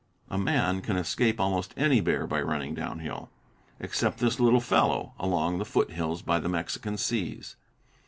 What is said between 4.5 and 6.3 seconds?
fellow along the foothills